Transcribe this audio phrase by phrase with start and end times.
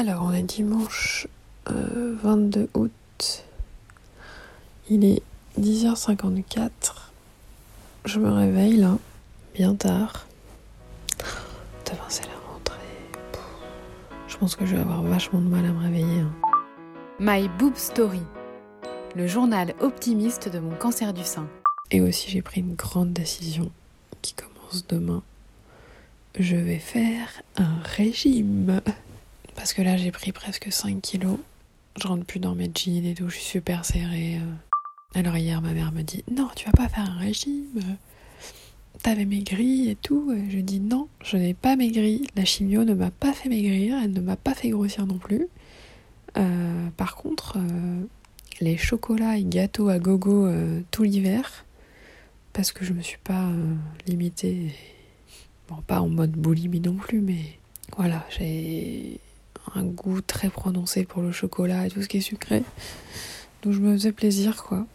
[0.00, 1.26] Alors, on est dimanche
[1.66, 3.44] 22 euh, août.
[4.88, 5.22] Il est
[5.60, 6.70] 10h54.
[8.04, 8.96] Je me réveille là,
[9.54, 10.28] bien tard.
[11.84, 12.76] Demain, c'est la rentrée.
[14.28, 16.20] Je pense que je vais avoir vachement de mal à me réveiller.
[16.20, 16.32] Hein.
[17.18, 18.22] My Boob Story,
[19.16, 21.48] le journal optimiste de mon cancer du sein.
[21.90, 23.72] Et aussi, j'ai pris une grande décision
[24.22, 25.24] qui commence demain.
[26.38, 28.80] Je vais faire un régime.
[29.58, 31.36] Parce que là, j'ai pris presque 5 kilos.
[32.00, 34.36] Je rentre plus dans mes jeans et tout, je suis super serrée.
[34.36, 35.18] Euh.
[35.18, 37.80] Alors hier, ma mère me dit Non, tu vas pas faire un régime.
[39.02, 40.32] T'avais maigri et tout.
[40.48, 42.24] je dis Non, je n'ai pas maigri.
[42.36, 45.48] La chimio ne m'a pas fait maigrir, elle ne m'a pas fait grossir non plus.
[46.36, 48.04] Euh, par contre, euh,
[48.60, 50.48] les chocolats et gâteaux à gogo
[50.92, 51.64] tout l'hiver,
[52.52, 53.48] parce que je me suis pas
[54.06, 54.72] limitée.
[55.68, 57.58] Bon, pas en mode boulimie non plus, mais
[57.96, 59.20] voilà, j'ai
[59.74, 62.62] un goût très prononcé pour le chocolat et tout ce qui est sucré.
[63.62, 64.86] Donc je me faisais plaisir quoi.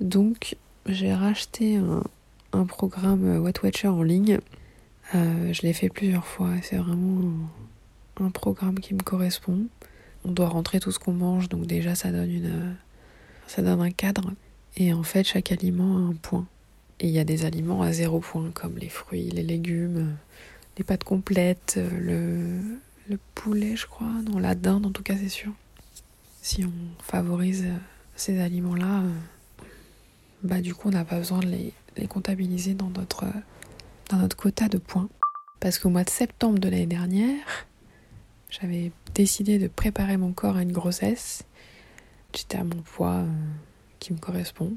[0.00, 4.38] Donc j'ai racheté un, programme What Watcher en ligne.
[5.14, 7.32] Euh, je l'ai fait plusieurs fois c'est vraiment
[8.20, 9.66] un, programme qui me correspond.
[10.24, 12.76] On doit rentrer tout ce qu'on mange, donc déjà ça donne une,
[13.46, 14.32] ça donne un cadre.
[14.76, 16.46] Et en fait chaque aliment a un point.
[17.00, 20.16] Et il y a des aliments à zéro point comme les fruits, les légumes,
[20.78, 25.28] les pâtes complètes, le, le poulet, je crois, non, la dinde en tout cas, c'est
[25.28, 25.52] sûr.
[26.42, 27.76] Si on favorise euh,
[28.14, 29.64] ces aliments-là, euh,
[30.42, 31.72] bah du coup, on n'a pas besoin de les,
[32.08, 33.40] comptabiliser dans notre, euh,
[34.10, 35.08] dans notre quota de points.
[35.60, 37.66] Parce qu'au mois de septembre de l'année dernière,
[38.50, 41.44] j'avais décidé de préparer mon corps à une grossesse.
[42.34, 43.24] J'étais à mon poids
[43.98, 44.74] qui me correspond.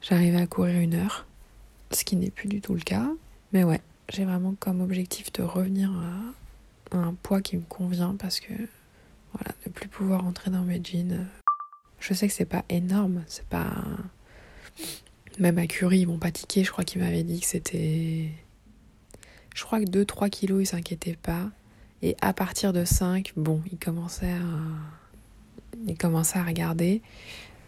[0.00, 1.26] J'arrivais à courir une heure,
[1.90, 3.08] ce qui n'est plus du tout le cas.
[3.52, 6.43] Mais ouais, j'ai vraiment comme objectif de revenir à,
[6.94, 8.52] un poids qui me convient parce que
[9.32, 11.26] voilà, ne plus pouvoir entrer dans mes jeans.
[11.98, 13.72] Je sais que c'est pas énorme, c'est pas.
[15.38, 18.30] Même à Curie, ils m'ont pas tiqué, je crois qu'ils m'avaient dit que c'était.
[19.54, 21.50] Je crois que 2-3 kilos, ils s'inquiétaient pas.
[22.02, 24.42] Et à partir de 5, bon, ils commençaient à.
[25.86, 27.02] Ils commençaient à regarder.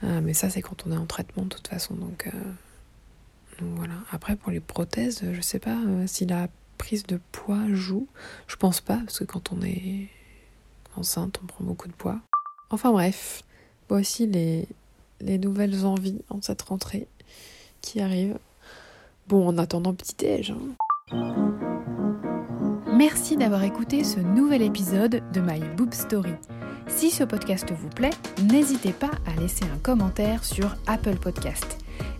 [0.04, 1.94] Euh, mais ça, c'est quand on est en traitement de toute façon.
[1.94, 3.94] Donc, euh, voilà.
[4.10, 6.26] Après, pour les prothèses, je sais pas euh, si
[6.76, 8.06] prise de poids joue
[8.46, 10.08] Je pense pas, parce que quand on est
[10.96, 12.20] enceinte, on prend beaucoup de poids.
[12.70, 13.42] Enfin bref,
[13.88, 14.66] voici les,
[15.20, 17.08] les nouvelles envies en cette rentrée
[17.80, 18.38] qui arrivent.
[19.28, 20.52] Bon, en attendant, petit déj.
[20.52, 20.76] Hein.
[22.96, 26.32] Merci d'avoir écouté ce nouvel épisode de My Boob Story.
[26.88, 28.14] Si ce podcast vous plaît,
[28.50, 31.85] n'hésitez pas à laisser un commentaire sur Apple Podcast.